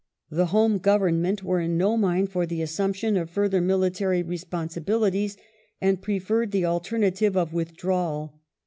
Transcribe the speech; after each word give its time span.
The 0.31 0.47
Home 0.47 0.79
Government 0.79 1.43
were 1.43 1.61
hi 1.61 1.67
no 1.67 1.95
mind 1.95 2.31
for 2.31 2.47
the 2.47 2.63
assumption 2.63 3.15
of 3.15 3.29
further 3.29 3.61
military 3.61 4.23
responsibilities, 4.23 5.37
and 5.79 6.01
preferred 6.01 6.49
the 6.49 6.65
alternative 6.65 7.37
of 7.37 7.53
withdrawal. 7.53 8.41